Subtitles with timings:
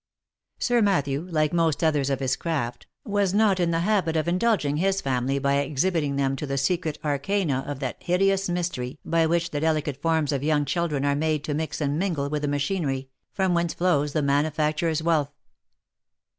[0.57, 4.77] Sir Matthew, like most others of his craft, was not in the habit of indulging
[4.77, 9.27] his family by ex hibiting to them the secret arcana of that hideous mystery by
[9.27, 12.47] which the delicate forms of young children are made to mix and mingle with the
[12.47, 15.35] machinery, from whence flows the manufacturer's wealth.